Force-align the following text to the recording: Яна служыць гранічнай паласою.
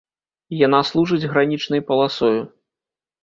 Яна 0.67 0.77
служыць 0.89 1.29
гранічнай 1.33 1.81
паласою. 1.89 2.39